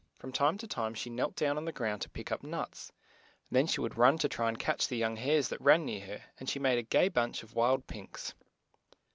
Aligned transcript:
from 0.17 0.31
time 0.31 0.57
to 0.57 0.65
time 0.65 0.95
she 0.95 1.11
knelt 1.11 1.35
down 1.35 1.57
on 1.57 1.65
the 1.65 1.71
ground 1.71 2.01
to 2.01 2.09
pick 2.09 2.31
up 2.31 2.41
nuts; 2.41 2.91
then 3.51 3.67
she 3.67 3.79
would 3.79 3.99
run 3.99 4.17
to 4.17 4.27
try 4.27 4.49
to 4.49 4.57
catch 4.57 4.87
the 4.87 4.97
young 4.97 5.15
hares 5.15 5.49
that 5.49 5.61
ran 5.61 5.85
near 5.85 6.03
her, 6.07 6.23
and 6.39 6.49
she 6.49 6.57
made 6.57 6.79
a 6.79 6.81
gay 6.81 7.07
bunch 7.07 7.43
of 7.43 7.53
wild 7.53 7.85
pinks. 7.85 8.33